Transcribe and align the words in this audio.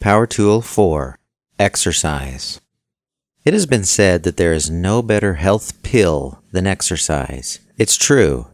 Power 0.00 0.28
Tool 0.28 0.62
4 0.62 1.18
Exercise. 1.58 2.60
It 3.44 3.52
has 3.52 3.66
been 3.66 3.82
said 3.82 4.22
that 4.22 4.36
there 4.36 4.52
is 4.52 4.70
no 4.70 5.02
better 5.02 5.34
health 5.34 5.82
pill 5.82 6.40
than 6.52 6.68
exercise. 6.68 7.58
It's 7.76 7.96
true. 7.96 8.46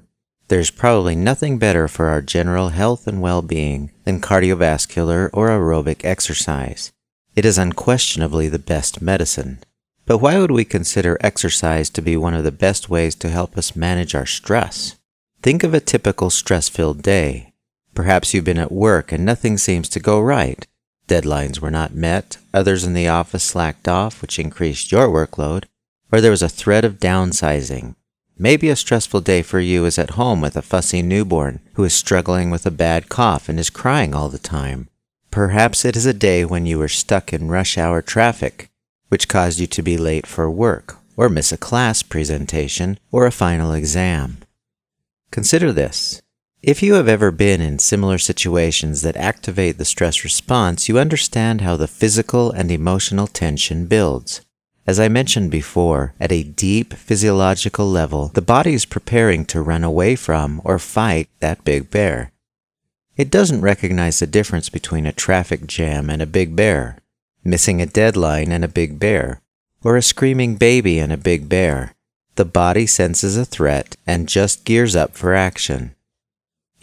There's 0.48 0.70
probably 0.70 1.14
nothing 1.14 1.58
better 1.58 1.86
for 1.86 2.06
our 2.06 2.22
general 2.22 2.70
health 2.70 3.06
and 3.06 3.20
well 3.20 3.42
being 3.42 3.90
than 4.04 4.22
cardiovascular 4.22 5.28
or 5.34 5.50
aerobic 5.50 6.02
exercise. 6.02 6.92
It 7.36 7.44
is 7.44 7.58
unquestionably 7.58 8.48
the 8.48 8.58
best 8.58 9.02
medicine. 9.02 9.58
But 10.06 10.18
why 10.18 10.38
would 10.38 10.50
we 10.50 10.64
consider 10.64 11.18
exercise 11.20 11.90
to 11.90 12.00
be 12.00 12.16
one 12.16 12.32
of 12.32 12.44
the 12.44 12.52
best 12.52 12.88
ways 12.88 13.14
to 13.16 13.28
help 13.28 13.58
us 13.58 13.76
manage 13.76 14.14
our 14.14 14.26
stress? 14.26 14.96
Think 15.42 15.62
of 15.62 15.74
a 15.74 15.80
typical 15.80 16.30
stress 16.30 16.70
filled 16.70 17.02
day. 17.02 17.52
Perhaps 17.94 18.32
you've 18.32 18.44
been 18.44 18.58
at 18.58 18.72
work 18.72 19.12
and 19.12 19.26
nothing 19.26 19.58
seems 19.58 19.90
to 19.90 20.00
go 20.00 20.18
right. 20.18 20.66
Deadlines 21.08 21.60
were 21.60 21.70
not 21.70 21.94
met, 21.94 22.38
others 22.52 22.84
in 22.84 22.94
the 22.94 23.08
office 23.08 23.44
slacked 23.44 23.88
off, 23.88 24.22
which 24.22 24.38
increased 24.38 24.90
your 24.90 25.08
workload, 25.08 25.64
or 26.10 26.20
there 26.20 26.30
was 26.30 26.42
a 26.42 26.48
threat 26.48 26.84
of 26.84 26.98
downsizing. 26.98 27.94
Maybe 28.38 28.68
a 28.68 28.76
stressful 28.76 29.20
day 29.20 29.42
for 29.42 29.60
you 29.60 29.84
is 29.84 29.98
at 29.98 30.10
home 30.10 30.40
with 30.40 30.56
a 30.56 30.62
fussy 30.62 31.02
newborn 31.02 31.60
who 31.74 31.84
is 31.84 31.94
struggling 31.94 32.50
with 32.50 32.66
a 32.66 32.70
bad 32.70 33.08
cough 33.08 33.48
and 33.48 33.60
is 33.60 33.70
crying 33.70 34.14
all 34.14 34.28
the 34.28 34.38
time. 34.38 34.88
Perhaps 35.30 35.84
it 35.84 35.96
is 35.96 36.06
a 36.06 36.12
day 36.12 36.44
when 36.44 36.66
you 36.66 36.78
were 36.78 36.88
stuck 36.88 37.32
in 37.32 37.48
rush 37.48 37.78
hour 37.78 38.02
traffic 38.02 38.70
which 39.14 39.28
caused 39.28 39.60
you 39.60 39.66
to 39.68 39.80
be 39.80 39.96
late 39.96 40.26
for 40.26 40.50
work, 40.50 40.96
or 41.16 41.28
miss 41.28 41.52
a 41.52 41.56
class 41.56 42.02
presentation, 42.02 42.98
or 43.12 43.26
a 43.26 43.30
final 43.30 43.72
exam. 43.72 44.38
Consider 45.30 45.72
this. 45.72 46.20
If 46.66 46.82
you 46.82 46.94
have 46.94 47.08
ever 47.08 47.30
been 47.30 47.60
in 47.60 47.78
similar 47.78 48.16
situations 48.16 49.02
that 49.02 49.18
activate 49.18 49.76
the 49.76 49.84
stress 49.84 50.24
response, 50.24 50.88
you 50.88 50.98
understand 50.98 51.60
how 51.60 51.76
the 51.76 51.86
physical 51.86 52.50
and 52.50 52.70
emotional 52.70 53.26
tension 53.26 53.84
builds. 53.84 54.40
As 54.86 54.98
I 54.98 55.08
mentioned 55.08 55.50
before, 55.50 56.14
at 56.18 56.32
a 56.32 56.42
deep 56.42 56.94
physiological 56.94 57.86
level, 57.86 58.28
the 58.28 58.40
body 58.40 58.72
is 58.72 58.86
preparing 58.86 59.44
to 59.44 59.60
run 59.60 59.84
away 59.84 60.16
from 60.16 60.62
or 60.64 60.78
fight 60.78 61.28
that 61.40 61.64
big 61.64 61.90
bear. 61.90 62.32
It 63.14 63.30
doesn't 63.30 63.60
recognize 63.60 64.18
the 64.18 64.26
difference 64.26 64.70
between 64.70 65.04
a 65.04 65.12
traffic 65.12 65.66
jam 65.66 66.08
and 66.08 66.22
a 66.22 66.26
big 66.26 66.56
bear 66.56 66.96
missing 67.44 67.82
a 67.82 67.86
deadline 67.86 68.50
and 68.50 68.64
a 68.64 68.68
big 68.68 68.98
bear, 68.98 69.42
or 69.82 69.98
a 69.98 70.02
screaming 70.02 70.56
baby 70.56 70.98
and 70.98 71.12
a 71.12 71.18
big 71.18 71.46
bear. 71.46 71.94
The 72.36 72.46
body 72.46 72.86
senses 72.86 73.36
a 73.36 73.44
threat 73.44 73.98
and 74.06 74.30
just 74.30 74.64
gears 74.64 74.96
up 74.96 75.14
for 75.14 75.34
action. 75.34 75.94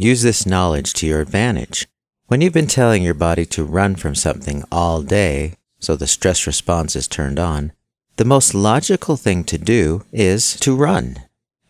Use 0.04 0.24
this 0.24 0.48
knowledge 0.48 0.94
to 0.96 1.06
your 1.06 1.22
advantage. 1.22 1.88
When 2.26 2.42
you've 2.42 2.54
been 2.54 2.66
telling 2.66 3.04
your 3.04 3.14
body 3.14 3.46
to 3.46 3.64
run 3.64 3.96
from 3.96 4.16
something 4.16 4.64
all 4.72 5.04
day, 5.04 5.58
so 5.80 5.96
the 5.96 6.08
stress 6.08 6.48
response 6.48 6.96
is 6.96 7.08
turned 7.08 7.38
on, 7.38 7.72
the 8.16 8.26
most 8.26 8.56
logical 8.56 9.16
thing 9.16 9.44
to 9.44 9.60
do 9.60 10.04
is 10.12 10.60
to 10.62 10.76
run, 10.76 11.18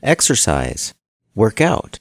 exercise, 0.01 0.93
work 1.35 1.59
out. 1.59 1.99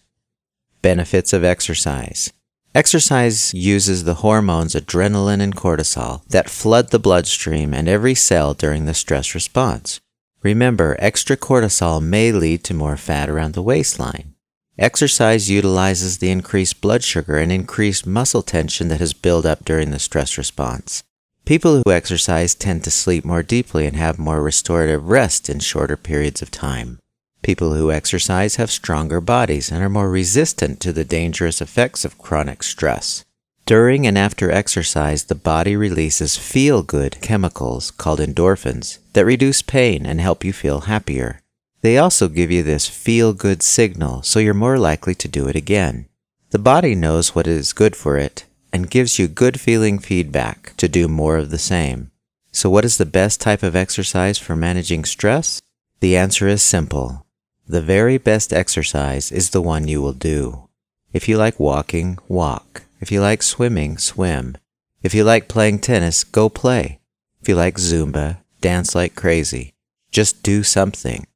Benefits 0.82 1.32
of 1.32 1.42
exercise. 1.42 2.32
Exercise 2.76 3.52
uses 3.52 4.04
the 4.04 4.22
hormones 4.22 4.76
adrenaline 4.76 5.40
and 5.40 5.56
cortisol 5.56 6.24
that 6.28 6.48
flood 6.48 6.90
the 6.90 7.00
bloodstream 7.00 7.74
and 7.74 7.88
every 7.88 8.14
cell 8.14 8.54
during 8.54 8.84
the 8.84 8.94
stress 8.94 9.34
response. 9.34 10.00
Remember, 10.44 10.94
extra 11.00 11.36
cortisol 11.36 12.00
may 12.00 12.30
lead 12.30 12.62
to 12.62 12.72
more 12.72 12.96
fat 12.96 13.28
around 13.28 13.54
the 13.54 13.62
waistline. 13.62 14.36
Exercise 14.80 15.50
utilizes 15.50 16.18
the 16.18 16.30
increased 16.30 16.80
blood 16.80 17.04
sugar 17.04 17.36
and 17.36 17.52
increased 17.52 18.06
muscle 18.06 18.40
tension 18.40 18.88
that 18.88 18.98
has 18.98 19.12
built 19.12 19.44
up 19.44 19.62
during 19.62 19.90
the 19.90 19.98
stress 19.98 20.38
response. 20.38 21.02
People 21.44 21.82
who 21.82 21.92
exercise 21.92 22.54
tend 22.54 22.82
to 22.84 22.90
sleep 22.90 23.22
more 23.22 23.42
deeply 23.42 23.84
and 23.84 23.94
have 23.94 24.18
more 24.18 24.42
restorative 24.42 25.06
rest 25.06 25.50
in 25.50 25.58
shorter 25.58 25.98
periods 25.98 26.40
of 26.40 26.50
time. 26.50 26.98
People 27.42 27.74
who 27.74 27.92
exercise 27.92 28.56
have 28.56 28.70
stronger 28.70 29.20
bodies 29.20 29.70
and 29.70 29.84
are 29.84 29.90
more 29.90 30.08
resistant 30.08 30.80
to 30.80 30.94
the 30.94 31.04
dangerous 31.04 31.60
effects 31.60 32.06
of 32.06 32.16
chronic 32.16 32.62
stress. 32.62 33.26
During 33.66 34.06
and 34.06 34.16
after 34.16 34.50
exercise, 34.50 35.24
the 35.24 35.34
body 35.34 35.76
releases 35.76 36.38
feel 36.38 36.82
good 36.82 37.20
chemicals 37.20 37.90
called 37.90 38.18
endorphins 38.18 38.96
that 39.12 39.26
reduce 39.26 39.60
pain 39.60 40.06
and 40.06 40.22
help 40.22 40.42
you 40.42 40.54
feel 40.54 40.80
happier. 40.82 41.42
They 41.82 41.96
also 41.96 42.28
give 42.28 42.50
you 42.50 42.62
this 42.62 42.88
feel 42.88 43.32
good 43.32 43.62
signal, 43.62 44.22
so 44.22 44.38
you're 44.38 44.54
more 44.54 44.78
likely 44.78 45.14
to 45.14 45.28
do 45.28 45.48
it 45.48 45.56
again. 45.56 46.06
The 46.50 46.58
body 46.58 46.94
knows 46.94 47.34
what 47.34 47.46
is 47.46 47.72
good 47.72 47.96
for 47.96 48.18
it 48.18 48.44
and 48.72 48.90
gives 48.90 49.18
you 49.18 49.28
good 49.28 49.60
feeling 49.60 49.98
feedback 49.98 50.74
to 50.76 50.88
do 50.88 51.08
more 51.08 51.36
of 51.36 51.50
the 51.50 51.58
same. 51.58 52.10
So, 52.52 52.68
what 52.68 52.84
is 52.84 52.98
the 52.98 53.06
best 53.06 53.40
type 53.40 53.62
of 53.62 53.76
exercise 53.76 54.38
for 54.38 54.56
managing 54.56 55.04
stress? 55.04 55.60
The 56.00 56.16
answer 56.16 56.48
is 56.48 56.62
simple 56.62 57.26
the 57.70 57.80
very 57.80 58.18
best 58.18 58.52
exercise 58.52 59.30
is 59.30 59.50
the 59.50 59.62
one 59.62 59.86
you 59.86 60.02
will 60.02 60.12
do. 60.12 60.68
If 61.12 61.28
you 61.28 61.38
like 61.38 61.60
walking, 61.60 62.18
walk. 62.26 62.82
If 63.00 63.12
you 63.12 63.20
like 63.20 63.44
swimming, 63.44 63.96
swim. 63.96 64.56
If 65.04 65.14
you 65.14 65.22
like 65.22 65.46
playing 65.46 65.78
tennis, 65.78 66.24
go 66.24 66.48
play. 66.48 66.98
If 67.40 67.48
you 67.48 67.54
like 67.54 67.76
Zumba, 67.76 68.38
dance 68.60 68.96
like 68.96 69.14
crazy. 69.14 69.72
Just 70.10 70.42
do 70.42 70.64
something. 70.64 71.28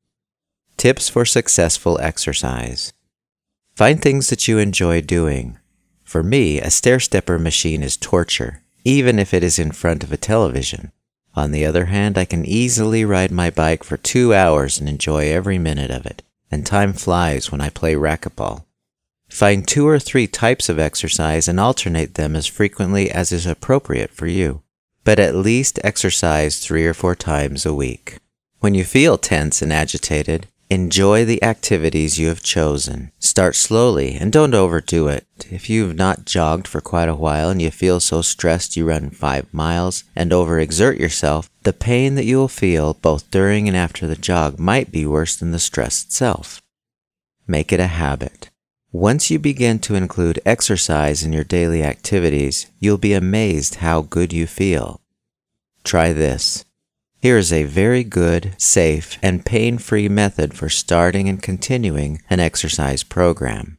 Tips 0.76 1.08
for 1.08 1.24
successful 1.24 1.98
exercise. 2.00 2.92
Find 3.74 4.00
things 4.00 4.28
that 4.28 4.46
you 4.46 4.58
enjoy 4.58 5.00
doing. 5.00 5.58
For 6.04 6.22
me, 6.22 6.60
a 6.60 6.70
stair 6.70 7.00
stepper 7.00 7.38
machine 7.38 7.82
is 7.82 7.96
torture, 7.96 8.62
even 8.84 9.18
if 9.18 9.32
it 9.32 9.42
is 9.42 9.58
in 9.58 9.72
front 9.72 10.04
of 10.04 10.12
a 10.12 10.16
television. 10.16 10.92
On 11.34 11.50
the 11.50 11.64
other 11.64 11.86
hand, 11.86 12.16
I 12.16 12.24
can 12.24 12.44
easily 12.44 13.04
ride 13.04 13.32
my 13.32 13.50
bike 13.50 13.82
for 13.82 13.96
two 13.96 14.34
hours 14.34 14.78
and 14.78 14.88
enjoy 14.88 15.30
every 15.30 15.58
minute 15.58 15.90
of 15.90 16.06
it, 16.06 16.22
and 16.50 16.64
time 16.64 16.92
flies 16.92 17.50
when 17.50 17.60
I 17.60 17.70
play 17.70 17.94
racquetball. 17.94 18.64
Find 19.28 19.66
two 19.66 19.88
or 19.88 19.98
three 19.98 20.28
types 20.28 20.68
of 20.68 20.78
exercise 20.78 21.48
and 21.48 21.58
alternate 21.58 22.14
them 22.14 22.36
as 22.36 22.46
frequently 22.46 23.10
as 23.10 23.32
is 23.32 23.46
appropriate 23.46 24.12
for 24.12 24.26
you, 24.26 24.62
but 25.02 25.18
at 25.18 25.34
least 25.34 25.80
exercise 25.82 26.58
three 26.58 26.86
or 26.86 26.94
four 26.94 27.16
times 27.16 27.66
a 27.66 27.74
week. 27.74 28.18
When 28.60 28.74
you 28.74 28.84
feel 28.84 29.18
tense 29.18 29.60
and 29.60 29.72
agitated, 29.72 30.46
Enjoy 30.70 31.26
the 31.26 31.42
activities 31.42 32.18
you 32.18 32.28
have 32.28 32.42
chosen. 32.42 33.12
Start 33.18 33.54
slowly 33.54 34.14
and 34.14 34.32
don't 34.32 34.54
overdo 34.54 35.08
it. 35.08 35.26
If 35.50 35.68
you've 35.68 35.94
not 35.94 36.24
jogged 36.24 36.66
for 36.66 36.80
quite 36.80 37.08
a 37.08 37.14
while 37.14 37.50
and 37.50 37.60
you 37.60 37.70
feel 37.70 38.00
so 38.00 38.22
stressed 38.22 38.74
you 38.74 38.86
run 38.86 39.10
five 39.10 39.52
miles 39.52 40.04
and 40.16 40.32
overexert 40.32 40.98
yourself, 40.98 41.50
the 41.64 41.74
pain 41.74 42.14
that 42.14 42.24
you 42.24 42.38
will 42.38 42.48
feel 42.48 42.94
both 42.94 43.30
during 43.30 43.68
and 43.68 43.76
after 43.76 44.06
the 44.06 44.16
jog 44.16 44.58
might 44.58 44.90
be 44.90 45.04
worse 45.04 45.36
than 45.36 45.50
the 45.50 45.58
stress 45.58 46.02
itself. 46.02 46.62
Make 47.46 47.70
it 47.70 47.80
a 47.80 47.86
habit. 47.86 48.48
Once 48.90 49.30
you 49.30 49.38
begin 49.38 49.78
to 49.80 49.94
include 49.94 50.40
exercise 50.46 51.22
in 51.22 51.32
your 51.32 51.44
daily 51.44 51.82
activities, 51.82 52.70
you'll 52.78 52.96
be 52.96 53.12
amazed 53.12 53.76
how 53.76 54.00
good 54.00 54.32
you 54.32 54.46
feel. 54.46 55.02
Try 55.82 56.14
this. 56.14 56.64
Here 57.24 57.38
is 57.38 57.54
a 57.54 57.64
very 57.64 58.04
good, 58.04 58.54
safe, 58.58 59.18
and 59.22 59.46
pain 59.46 59.78
free 59.78 60.10
method 60.10 60.52
for 60.52 60.68
starting 60.68 61.26
and 61.26 61.42
continuing 61.42 62.20
an 62.28 62.38
exercise 62.38 63.02
program. 63.02 63.78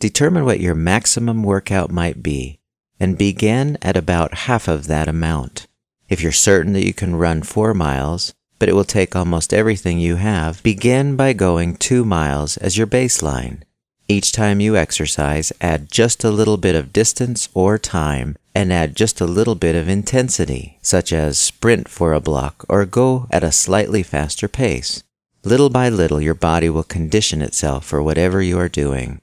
Determine 0.00 0.44
what 0.44 0.58
your 0.58 0.74
maximum 0.74 1.44
workout 1.44 1.92
might 1.92 2.24
be 2.24 2.58
and 2.98 3.16
begin 3.16 3.78
at 3.82 3.96
about 3.96 4.34
half 4.34 4.66
of 4.66 4.88
that 4.88 5.06
amount. 5.06 5.68
If 6.08 6.22
you're 6.22 6.32
certain 6.32 6.72
that 6.72 6.84
you 6.84 6.92
can 6.92 7.14
run 7.14 7.44
four 7.44 7.72
miles, 7.72 8.34
but 8.58 8.68
it 8.68 8.74
will 8.74 8.82
take 8.82 9.14
almost 9.14 9.54
everything 9.54 10.00
you 10.00 10.16
have, 10.16 10.60
begin 10.64 11.14
by 11.14 11.34
going 11.34 11.76
two 11.76 12.04
miles 12.04 12.56
as 12.56 12.76
your 12.76 12.88
baseline. 12.88 13.62
Each 14.08 14.32
time 14.32 14.58
you 14.58 14.76
exercise, 14.76 15.52
add 15.60 15.88
just 15.88 16.24
a 16.24 16.32
little 16.32 16.56
bit 16.56 16.74
of 16.74 16.92
distance 16.92 17.48
or 17.54 17.78
time 17.78 18.36
and 18.54 18.72
add 18.72 18.96
just 18.96 19.20
a 19.20 19.26
little 19.26 19.54
bit 19.54 19.74
of 19.74 19.88
intensity, 19.88 20.78
such 20.82 21.12
as 21.12 21.38
sprint 21.38 21.88
for 21.88 22.12
a 22.12 22.20
block 22.20 22.64
or 22.68 22.84
go 22.84 23.26
at 23.30 23.44
a 23.44 23.52
slightly 23.52 24.02
faster 24.02 24.48
pace. 24.48 25.02
Little 25.44 25.70
by 25.70 25.88
little, 25.88 26.20
your 26.20 26.34
body 26.34 26.70
will 26.70 26.84
condition 26.84 27.42
itself 27.42 27.84
for 27.84 28.02
whatever 28.02 28.40
you 28.40 28.58
are 28.58 28.68
doing. 28.68 29.20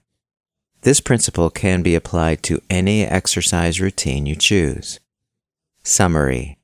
This 0.81 0.99
principle 1.01 1.49
can 1.49 1.81
be 1.81 1.95
applied 1.95 2.43
to 2.43 2.61
any 2.69 3.03
exercise 3.03 3.81
routine 3.81 4.25
you 4.25 4.35
choose. 4.35 4.99
Summary 5.83 6.57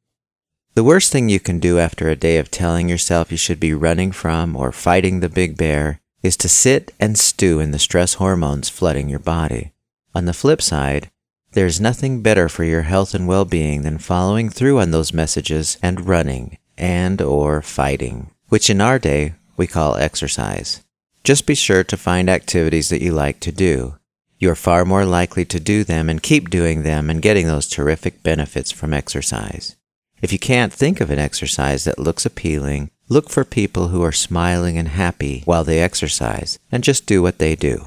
The 0.74 0.84
worst 0.84 1.12
thing 1.12 1.30
you 1.30 1.40
can 1.40 1.60
do 1.60 1.80
after 1.80 2.10
a 2.10 2.16
day 2.16 2.38
of 2.38 2.52
telling 2.52 2.90
yourself 2.90 3.32
you 3.32 3.38
should 3.38 3.60
be 3.60 3.74
running 3.74 4.12
from 4.12 4.56
or 4.56 4.72
fighting 4.72 5.20
the 5.20 5.30
big 5.30 5.58
bear 5.58 6.00
is 6.22 6.36
to 6.38 6.50
sit 6.50 6.94
and 7.00 7.18
stew 7.18 7.60
in 7.60 7.72
the 7.72 7.80
stress 7.80 8.16
hormones 8.16 8.68
flooding 8.70 9.10
your 9.10 9.20
body. 9.20 9.72
On 10.14 10.26
the 10.26 10.34
flip 10.34 10.62
side, 10.62 11.12
there's 11.56 11.80
nothing 11.80 12.22
better 12.22 12.50
for 12.50 12.66
your 12.66 12.84
health 12.84 13.14
and 13.14 13.28
well-being 13.28 13.82
than 13.84 13.98
following 13.98 14.50
through 14.50 14.80
on 14.80 14.92
those 14.92 15.14
messages 15.14 15.78
and 15.82 16.06
running 16.06 16.58
and 16.78 17.22
or 17.22 17.62
fighting, 17.62 18.30
which 18.50 18.70
in 18.70 18.82
our 18.82 19.00
day 19.00 19.34
we 19.56 19.66
call 19.66 19.96
exercise. 19.96 20.84
Just 21.24 21.48
be 21.48 21.56
sure 21.56 21.84
to 21.86 21.98
find 21.98 22.30
activities 22.30 22.90
that 22.90 23.02
you 23.02 23.14
like 23.14 23.40
to 23.40 23.52
do. 23.54 23.96
you 24.40 24.52
are 24.52 24.56
far 24.56 24.86
more 24.86 25.06
likely 25.06 25.46
to 25.46 25.60
do 25.60 25.84
them 25.84 26.10
and 26.10 26.22
keep 26.22 26.50
doing 26.50 26.84
them 26.84 27.10
and 27.10 27.22
getting 27.22 27.48
those 27.48 27.68
terrific 27.68 28.22
benefits 28.22 28.72
from 28.72 28.94
exercise. 28.94 29.76
If 30.22 30.32
you 30.32 30.40
can't 30.40 30.74
think 30.74 31.02
of 31.02 31.10
an 31.10 31.20
exercise 31.20 31.84
that 31.86 32.00
looks 32.00 32.26
appealing, 32.26 32.90
look 33.10 33.30
for 33.30 33.46
people 33.46 33.90
who 33.90 34.04
are 34.04 34.12
smiling 34.12 34.78
and 34.78 34.90
happy 34.90 35.42
while 35.46 35.64
they 35.64 35.80
exercise 35.80 36.60
and 36.72 36.84
just 36.84 37.06
do 37.06 37.22
what 37.22 37.38
they 37.40 37.56
do. 37.56 37.86